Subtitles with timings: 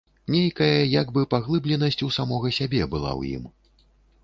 [0.35, 3.43] Нейкая як бы паглыбленасць у самога сябе была ў ім.